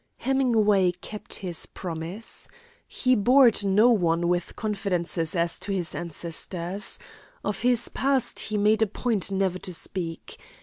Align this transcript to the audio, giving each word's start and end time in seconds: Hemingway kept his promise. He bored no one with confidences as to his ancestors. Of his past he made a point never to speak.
Hemingway 0.17 0.93
kept 0.93 1.35
his 1.45 1.67
promise. 1.67 2.47
He 2.87 3.13
bored 3.15 3.63
no 3.63 3.91
one 3.91 4.27
with 4.27 4.55
confidences 4.55 5.35
as 5.35 5.59
to 5.59 5.71
his 5.71 5.93
ancestors. 5.93 6.97
Of 7.43 7.61
his 7.61 7.87
past 7.87 8.39
he 8.39 8.57
made 8.57 8.81
a 8.81 8.87
point 8.87 9.31
never 9.31 9.59
to 9.59 9.73
speak. 9.75 10.39